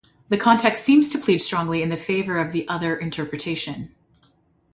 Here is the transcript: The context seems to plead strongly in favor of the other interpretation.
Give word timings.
The 0.29 0.37
context 0.39 0.83
seems 0.83 1.09
to 1.09 1.19
plead 1.19 1.43
strongly 1.43 1.83
in 1.83 1.95
favor 1.95 2.39
of 2.39 2.53
the 2.53 2.67
other 2.67 2.97
interpretation. 2.97 3.93